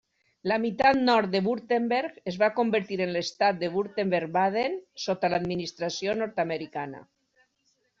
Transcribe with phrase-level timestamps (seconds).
[0.51, 7.09] La meitat nord de Württemberg es va convertir en l'estat de Württemberg-Baden sota l'administració nord-americana.